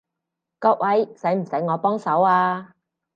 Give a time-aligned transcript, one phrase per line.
[0.57, 2.73] 各位，使唔使我幫手啊？